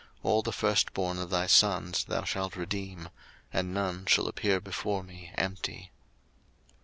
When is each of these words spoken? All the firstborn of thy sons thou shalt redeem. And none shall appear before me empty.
All 0.23 0.41
the 0.41 0.51
firstborn 0.51 1.19
of 1.19 1.29
thy 1.29 1.45
sons 1.45 2.05
thou 2.05 2.23
shalt 2.23 2.55
redeem. 2.55 3.09
And 3.53 3.71
none 3.71 4.07
shall 4.07 4.27
appear 4.27 4.59
before 4.59 5.03
me 5.03 5.31
empty. 5.35 5.91